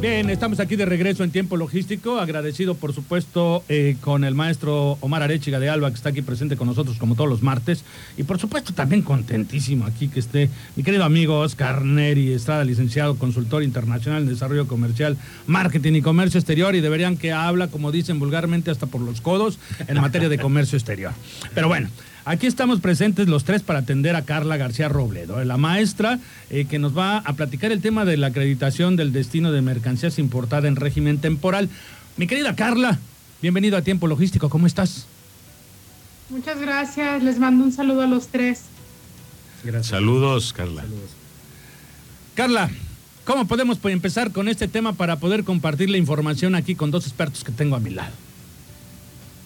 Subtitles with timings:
[0.00, 2.20] Bien, estamos aquí de regreso en tiempo logístico.
[2.20, 6.56] Agradecido, por supuesto, eh, con el maestro Omar Arechiga de Alba, que está aquí presente
[6.56, 7.82] con nosotros como todos los martes.
[8.16, 13.16] Y por supuesto, también contentísimo aquí que esté mi querido amigo Oscar Neri Estrada, licenciado,
[13.16, 15.16] consultor internacional en desarrollo comercial,
[15.48, 16.76] marketing y comercio exterior.
[16.76, 19.58] Y deberían que habla, como dicen vulgarmente, hasta por los codos
[19.88, 21.12] en materia de comercio exterior.
[21.54, 21.88] Pero bueno.
[22.24, 26.18] Aquí estamos presentes los tres para atender a Carla García Robledo, la maestra
[26.50, 30.18] eh, que nos va a platicar el tema de la acreditación del destino de mercancías
[30.18, 31.68] importada en régimen temporal.
[32.16, 32.98] Mi querida Carla,
[33.40, 35.06] bienvenido a Tiempo Logístico, ¿cómo estás?
[36.28, 38.64] Muchas gracias, les mando un saludo a los tres.
[39.64, 39.86] Gracias.
[39.86, 40.82] Saludos, Carla.
[40.82, 41.10] Saludos.
[42.34, 42.70] Carla,
[43.24, 47.42] ¿cómo podemos empezar con este tema para poder compartir la información aquí con dos expertos
[47.42, 48.12] que tengo a mi lado?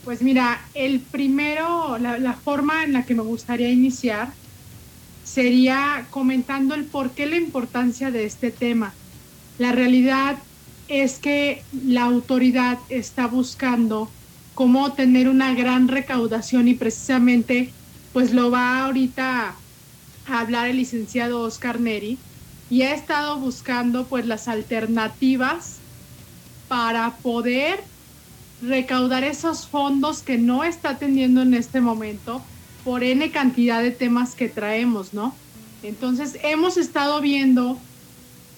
[0.05, 4.33] Pues mira, el primero, la, forma en la que me gustaría iniciar
[5.25, 8.93] sería comentando el por qué la importancia de este tema.
[9.59, 10.39] La realidad
[10.89, 14.11] es que la autoridad está buscando
[14.55, 17.71] cómo tener una gran recaudación y precisamente
[18.13, 19.55] pues lo va ahorita
[20.27, 22.19] a hablar el licenciado Oscar Neri
[22.69, 25.77] y ha estado buscando pues las alternativas
[26.69, 27.92] para poder
[28.63, 32.43] recaudar esos fondos que no está teniendo en este momento
[32.85, 35.35] por N cantidad de temas que traemos, ¿no?
[35.83, 37.79] Entonces, hemos estado viendo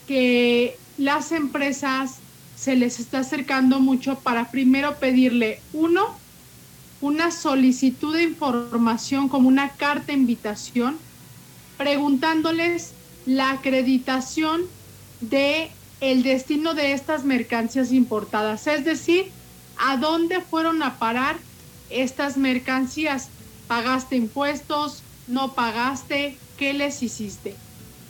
[0.06, 2.16] que las empresas
[2.56, 6.14] se les está acercando mucho para primero pedirle, uno,
[7.00, 10.96] una solicitud de información como una carta de invitación,
[11.76, 12.92] preguntándoles
[13.26, 14.62] la acreditación
[15.20, 19.30] de el destino de estas mercancías importadas, es decir,
[19.78, 21.36] a dónde fueron a parar
[21.90, 23.28] estas mercancías.
[23.66, 25.02] ¿Pagaste impuestos?
[25.26, 26.36] ¿No pagaste?
[26.56, 27.56] ¿Qué les hiciste?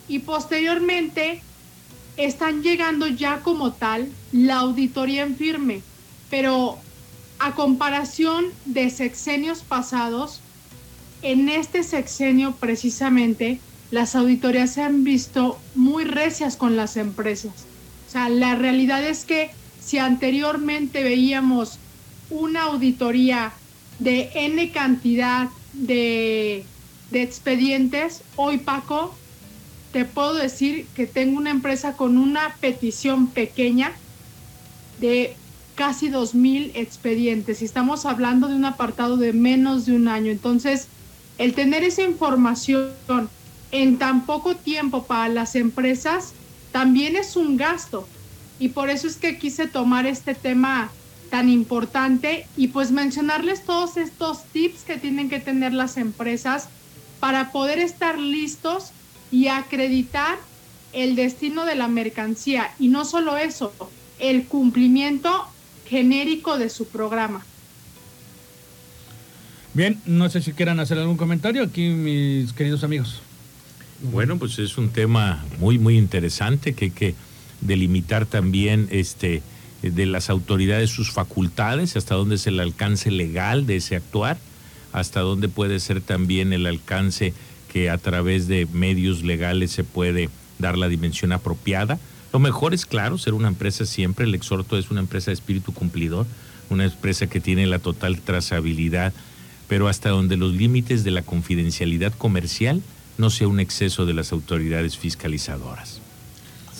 [0.07, 1.41] Y posteriormente
[2.17, 5.81] están llegando ya como tal la auditoría en firme,
[6.29, 6.77] pero
[7.39, 10.41] a comparación de sexenios pasados,
[11.21, 13.59] en este sexenio precisamente
[13.91, 17.53] las auditorías se han visto muy recias con las empresas.
[18.07, 19.51] O sea, la realidad es que
[19.85, 21.77] si anteriormente veíamos
[22.31, 23.53] una auditoría
[23.99, 26.65] de N cantidad de,
[27.11, 29.15] expedientes, hoy Paco,
[29.93, 33.93] te puedo decir que tengo una empresa con una petición pequeña
[34.99, 35.35] de
[35.75, 40.31] casi 2.000 expedientes y estamos hablando de un apartado de menos de un año.
[40.31, 40.87] Entonces,
[41.37, 42.91] el tener esa información
[43.71, 46.33] en tan poco tiempo para las empresas
[46.71, 48.07] también es un gasto
[48.59, 50.89] y por eso es que quise tomar este tema
[51.29, 56.69] tan importante y pues mencionarles todos estos tips que tienen que tener las empresas
[57.19, 58.91] para poder estar listos
[59.31, 60.37] y acreditar
[60.93, 63.73] el destino de la mercancía y no solo eso,
[64.19, 65.45] el cumplimiento
[65.87, 67.45] genérico de su programa.
[69.73, 73.21] Bien, no sé si quieran hacer algún comentario aquí mis queridos amigos.
[74.01, 77.15] Bueno, pues es un tema muy, muy interesante que, que
[77.61, 79.41] delimitar también este,
[79.81, 84.37] de las autoridades sus facultades, hasta dónde es el alcance legal de ese actuar,
[84.93, 87.33] hasta dónde puede ser también el alcance
[87.71, 90.29] que a través de medios legales se puede
[90.59, 91.99] dar la dimensión apropiada.
[92.31, 95.73] Lo mejor es, claro, ser una empresa siempre, el exhorto es una empresa de espíritu
[95.73, 96.25] cumplidor,
[96.69, 99.13] una empresa que tiene la total trazabilidad,
[99.67, 102.81] pero hasta donde los límites de la confidencialidad comercial
[103.17, 106.01] no sea un exceso de las autoridades fiscalizadoras.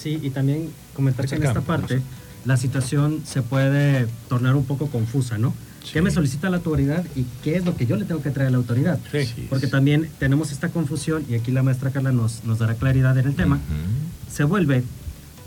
[0.06, 2.00] Sí, y también comentar que en esta parte
[2.46, 5.52] la situación se puede tornar un poco confusa, ¿no?
[5.92, 8.50] ¿Qué me solicita la autoridad y qué es lo que yo le tengo que traer
[8.50, 9.00] a la autoridad?
[9.12, 13.18] Sí, Porque también tenemos esta confusión y aquí la maestra Carla nos, nos dará claridad
[13.18, 13.60] en el tema.
[14.32, 14.84] Se vuelve,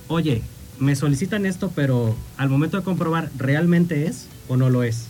[0.09, 0.43] oye,
[0.81, 5.05] me solicitan esto, pero al momento de comprobar, ¿realmente es o no lo es?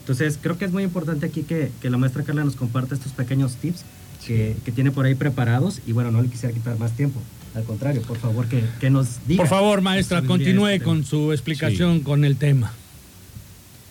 [0.00, 3.12] Entonces, creo que es muy importante aquí que, que la maestra Carla nos comparta estos
[3.12, 3.84] pequeños tips
[4.26, 7.20] que, que, tiene por ahí preparados y bueno, no le quisiera quitar más tiempo.
[7.54, 9.42] Al contrario, por favor, que, nos diga.
[9.42, 12.72] Por favor, maestra, continúe este con su explicación con el tema.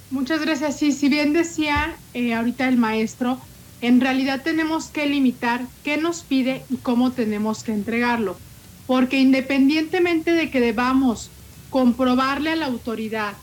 [0.09, 0.77] Muchas gracias.
[0.77, 3.39] Sí, si bien decía eh, ahorita el maestro,
[3.81, 8.37] en realidad tenemos que limitar qué nos pide y cómo tenemos que entregarlo.
[8.85, 11.29] Porque independientemente de que debamos
[11.69, 13.33] comprobarle a la autoridad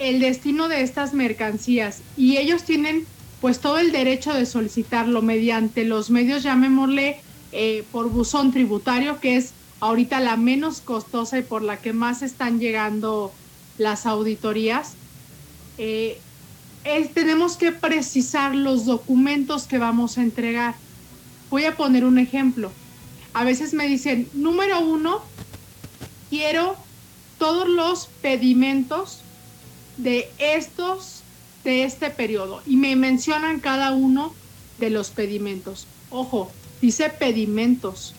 [0.00, 3.04] el destino de estas mercancías y ellos tienen
[3.44, 7.18] pues todo el derecho de solicitarlo mediante los medios, llamémosle
[7.52, 12.22] eh, por buzón tributario, que es ahorita la menos costosa y por la que más
[12.22, 13.34] están llegando
[13.76, 14.94] las auditorías.
[15.76, 16.18] Eh,
[17.12, 20.74] tenemos que precisar los documentos que vamos a entregar.
[21.50, 22.72] Voy a poner un ejemplo.
[23.34, 25.20] A veces me dicen, número uno,
[26.30, 26.76] quiero
[27.38, 29.20] todos los pedimentos
[29.98, 31.23] de estos,
[31.64, 32.62] de este periodo.
[32.66, 34.32] Y me mencionan cada uno
[34.78, 35.86] de los pedimentos.
[36.10, 36.50] Ojo,
[36.80, 38.14] dice pedimentos,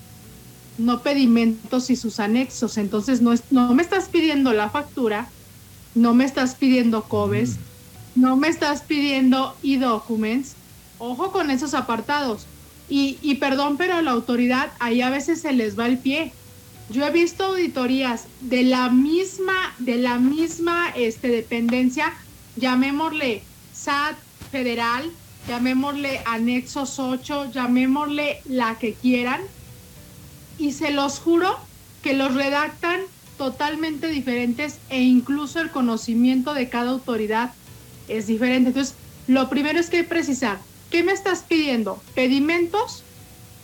[0.78, 2.78] no pedimentos y sus anexos.
[2.78, 5.30] Entonces no, no me estás pidiendo la factura,
[5.94, 8.22] no me estás pidiendo COBES, mm.
[8.22, 10.56] no me estás pidiendo e-documents.
[10.98, 12.46] Ojo con esos apartados.
[12.90, 16.34] Y, y perdón, pero a la autoridad ahí a veces se les va el pie.
[16.90, 22.14] Yo he visto auditorías de la misma, de la misma este, dependencia,
[22.56, 23.44] llamémosle
[23.74, 24.18] SAT
[24.52, 25.12] federal,
[25.48, 29.42] llamémosle anexos 8, llamémosle la que quieran,
[30.58, 31.58] y se los juro
[32.02, 33.02] que los redactan
[33.38, 37.54] totalmente diferentes e incluso el conocimiento de cada autoridad
[38.08, 38.70] es diferente.
[38.70, 38.96] Entonces,
[39.28, 40.60] lo primero es que precisar,
[40.90, 42.02] ¿qué me estás pidiendo?
[42.14, 43.04] ¿Pedimentos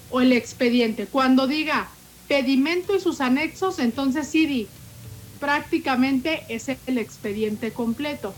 [0.09, 1.05] o el expediente?
[1.05, 1.89] Cuando diga
[2.27, 4.67] pedimento y sus anexos, entonces sí,
[5.39, 8.33] prácticamente es el expediente completo.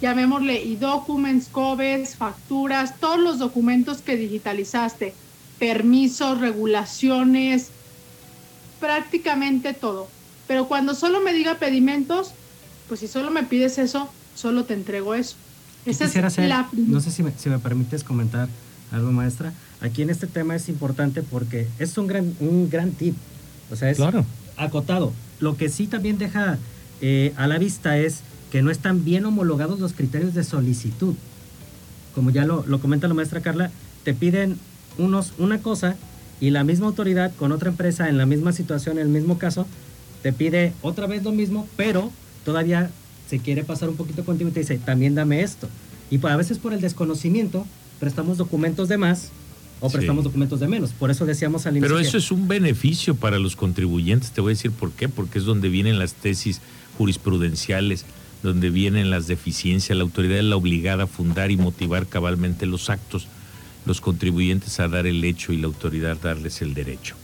[0.00, 5.12] Llamémosle y documents, COBES, facturas, todos los documentos que digitalizaste,
[5.58, 7.70] permisos, regulaciones,
[8.80, 10.08] prácticamente todo.
[10.46, 12.32] Pero cuando solo me diga pedimentos,
[12.86, 15.36] pues si solo me pides eso, solo te entrego eso.
[15.84, 16.68] Esa es la...
[16.72, 18.48] No sé si me, si me permites comentar
[18.92, 19.52] algo, maestra.
[19.80, 23.14] Aquí en este tema es importante porque es un gran, un gran tip.
[23.70, 23.98] O sea, es
[24.56, 25.12] acotado.
[25.40, 26.58] Lo que sí también deja
[27.00, 31.14] eh, a la vista es que no están bien homologados los criterios de solicitud.
[32.14, 33.70] Como ya lo, lo comenta la maestra Carla,
[34.04, 34.58] te piden
[34.96, 35.96] unos, una cosa
[36.40, 39.66] y la misma autoridad con otra empresa en la misma situación, en el mismo caso,
[40.22, 42.10] te pide otra vez lo mismo, pero
[42.44, 42.90] todavía
[43.28, 45.68] se quiere pasar un poquito contigo y te dice, también dame esto.
[46.10, 47.66] Y a veces por el desconocimiento
[48.00, 49.30] prestamos documentos de más
[49.80, 50.90] o prestamos documentos de menos.
[50.90, 51.94] Por eso decíamos al inicio.
[51.94, 54.32] Pero eso es un beneficio para los contribuyentes.
[54.32, 55.08] Te voy a decir por qué.
[55.08, 56.60] Porque es donde vienen las tesis
[56.96, 58.04] jurisprudenciales,
[58.42, 59.96] donde vienen las deficiencias.
[59.96, 63.28] La autoridad es la obligada a fundar y motivar cabalmente los actos
[63.88, 67.16] los contribuyentes a dar el hecho y la autoridad darles el derecho.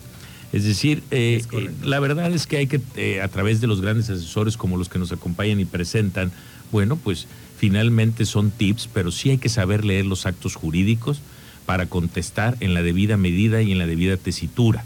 [0.53, 3.81] Es decir, eh, eh, la verdad es que hay que, eh, a través de los
[3.81, 6.33] grandes asesores como los que nos acompañan y presentan,
[6.73, 7.27] bueno, pues
[7.59, 11.21] finalmente son tips, pero sí hay que saber leer los actos jurídicos
[11.67, 14.85] para contestar en la debida medida y en la debida tesitura.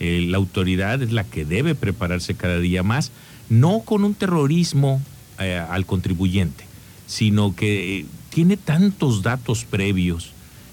[0.00, 3.10] la autoridad es la que debe prepararse cada día más,
[3.48, 5.02] no con un terrorismo
[5.38, 6.64] al contribuyente,
[7.06, 10.32] sino que tiene tantos datos previos,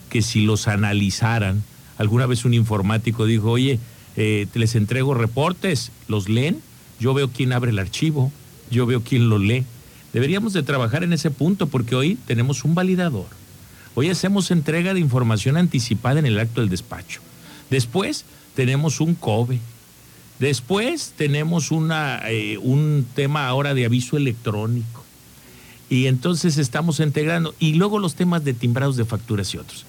[0.09, 1.63] que si los analizaran,
[1.97, 3.79] alguna vez un informático dijo, oye,
[4.15, 6.61] eh, les entrego reportes, los leen,
[6.99, 8.31] yo veo quién abre el archivo,
[8.71, 9.65] yo veo quién lo lee.
[10.13, 13.27] Deberíamos de trabajar en ese punto porque hoy tenemos un validador.
[13.95, 17.21] Hoy hacemos entrega de información anticipada en el acto del despacho.
[17.69, 18.25] Después
[18.55, 19.59] tenemos un COBE.
[20.39, 25.03] Después tenemos una, eh, un tema ahora de aviso electrónico.
[25.89, 27.55] Y entonces estamos integrando.
[27.59, 29.85] Y luego los temas de timbrados de facturas y otros.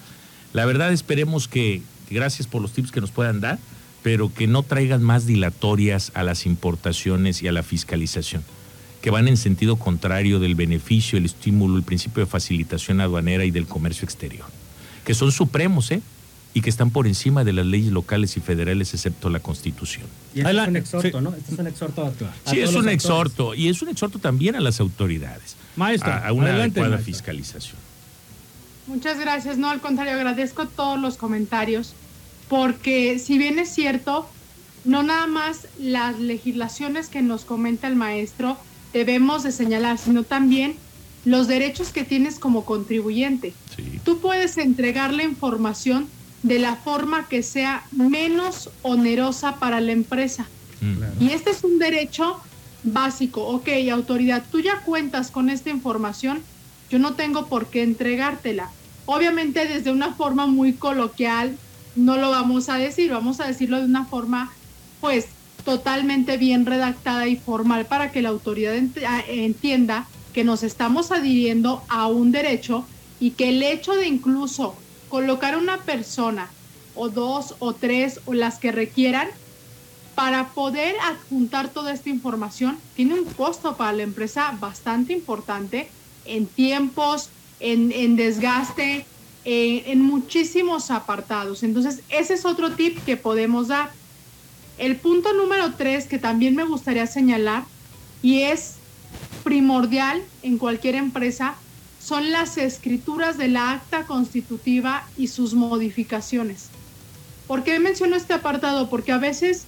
[0.53, 3.59] La verdad esperemos que, gracias por los tips que nos puedan dar,
[4.03, 8.43] pero que no traigan más dilatorias a las importaciones y a la fiscalización,
[9.01, 13.51] que van en sentido contrario del beneficio, el estímulo, el principio de facilitación aduanera y
[13.51, 14.45] del comercio exterior,
[15.03, 16.01] que son supremos, ¿eh?
[16.53, 20.05] Y que están por encima de las leyes locales y federales, excepto la Constitución.
[20.33, 21.33] Y este es un exhorto, ¿no?
[21.35, 24.59] Este es un exhorto a, Sí, es un exhorto, y es un exhorto también a
[24.59, 25.55] las autoridades.
[25.75, 27.77] Maestra, a, una adecuada fiscalización.
[28.87, 29.57] Muchas gracias.
[29.57, 31.93] No, al contrario, agradezco todos los comentarios,
[32.47, 34.27] porque si bien es cierto,
[34.85, 38.57] no nada más las legislaciones que nos comenta el maestro
[38.93, 40.75] debemos de señalar, sino también
[41.25, 43.53] los derechos que tienes como contribuyente.
[44.05, 46.07] Tú puedes entregar la información
[46.43, 50.47] de la forma que sea menos onerosa para la empresa.
[50.81, 51.23] Mm.
[51.23, 52.39] Y este es un derecho
[52.83, 53.43] básico.
[53.45, 56.41] Ok, autoridad, tú ya cuentas con esta información,
[56.89, 58.69] yo no tengo por qué entregártela.
[59.05, 61.57] Obviamente desde una forma muy coloquial
[61.95, 64.51] no lo vamos a decir, vamos a decirlo de una forma
[65.01, 65.27] pues
[65.65, 68.75] totalmente bien redactada y formal para que la autoridad
[69.05, 72.85] ah, entienda que nos estamos adhiriendo a un derecho
[73.19, 74.75] y que el hecho de incluso
[75.09, 76.49] colocar una persona
[76.95, 79.27] o dos o tres o las que requieran
[80.15, 85.89] para poder adjuntar toda esta información tiene un costo para la empresa bastante importante
[86.25, 89.05] en tiempos, en, desgaste,
[89.45, 91.61] eh, en muchísimos apartados.
[91.63, 93.91] Entonces, ese es otro tip que podemos dar.
[94.77, 97.63] El punto número tres que también me gustaría señalar
[98.23, 98.75] y es
[99.43, 101.55] primordial en cualquier empresa
[102.07, 106.69] son las escrituras de la acta constitutiva y sus modificaciones.
[107.47, 108.89] ¿Por qué menciono este apartado?
[108.89, 109.65] Porque a veces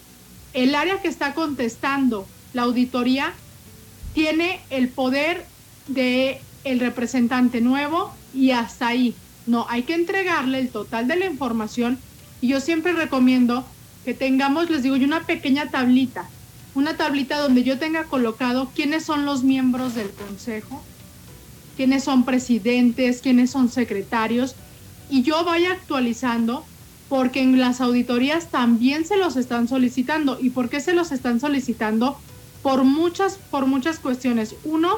[0.53, 3.34] el área que está contestando la auditoría
[4.13, 5.46] tiene el poder
[5.88, 9.15] de el representante nuevo y hasta ahí.
[9.46, 12.00] No, hay que entregarle el total de la información
[12.39, 13.65] y yo siempre recomiendo
[14.05, 16.29] que tengamos, les digo, una pequeña tablita,
[16.74, 20.81] una tablita donde yo tenga colocado quiénes son los miembros del consejo,
[21.79, 24.53] quiénes son presidentes, quiénes son secretarios
[25.09, 26.65] y yo vaya actualizando
[27.07, 30.38] porque en las auditorías también se los están solicitando.
[30.41, 32.19] ¿Y por qué se los están solicitando?
[32.63, 34.55] Por muchas, por muchas cuestiones.
[34.65, 34.98] Uno,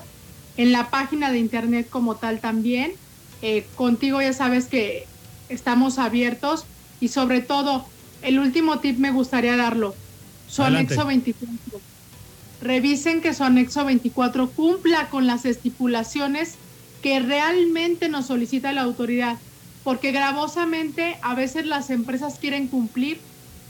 [0.57, 2.93] en la página de Internet como tal también.
[3.41, 5.05] Eh, contigo ya sabes que
[5.49, 6.65] estamos abiertos
[6.99, 7.85] y sobre todo,
[8.21, 9.93] el último tip me gustaría darlo,
[10.47, 11.81] su anexo 24.
[12.61, 16.55] Revisen que su anexo 24 cumpla con las estipulaciones
[17.01, 19.37] que realmente nos solicita la autoridad,
[19.83, 23.19] porque gravosamente a veces las empresas quieren cumplir,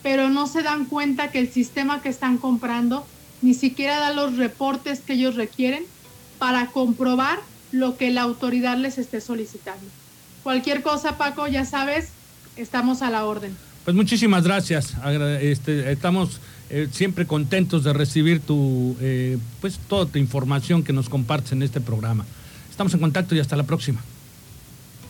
[0.03, 3.05] pero no se dan cuenta que el sistema que están comprando
[3.41, 5.83] ni siquiera da los reportes que ellos requieren
[6.37, 7.39] para comprobar
[7.71, 9.85] lo que la autoridad les esté solicitando.
[10.43, 12.09] Cualquier cosa, Paco, ya sabes,
[12.57, 13.55] estamos a la orden.
[13.85, 14.93] Pues muchísimas gracias.
[15.41, 21.09] Este, estamos eh, siempre contentos de recibir tu, eh, pues toda tu información que nos
[21.09, 22.25] compartes en este programa.
[22.69, 24.01] Estamos en contacto y hasta la próxima.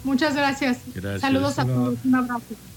[0.04, 0.78] Muchas gracias.
[1.20, 1.98] Saludos a todos.
[2.04, 2.73] Un abrazo.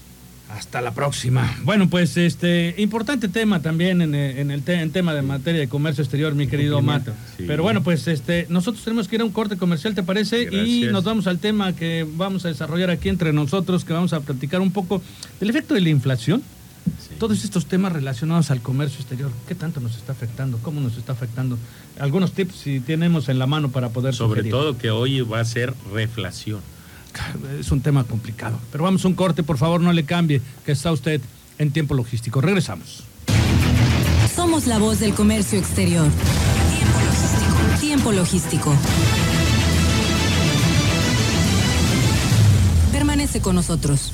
[0.49, 1.57] Hasta la próxima.
[1.63, 6.47] Bueno, pues este importante tema también en, el tema de materia de comercio exterior, mi
[6.47, 7.11] querido Mato.
[7.37, 10.43] Pero bueno, pues este nosotros tenemos que ir a un corte comercial, ¿te parece?
[10.43, 14.21] Y nos vamos al tema que vamos a desarrollar aquí entre nosotros, que vamos a
[14.21, 15.01] platicar un poco
[15.39, 16.41] del efecto de la inflación.
[17.19, 20.59] Todos estos temas relacionados al comercio exterior, ¿qué tanto nos está afectando?
[20.61, 21.57] ¿Cómo nos está afectando?
[21.99, 25.45] Algunos tips si tenemos en la mano para poder Sobre todo que hoy va a
[25.45, 26.61] ser reflación
[27.59, 28.59] es un tema complicado.
[28.71, 31.21] Pero vamos a un corte, por favor, no le cambie, que está usted
[31.57, 32.41] en tiempo logístico.
[32.41, 33.03] Regresamos.
[34.35, 36.07] Somos la voz del comercio exterior.
[36.69, 37.79] Tiempo logístico.
[37.79, 38.75] Tiempo logístico.
[42.91, 44.13] Permanece con nosotros.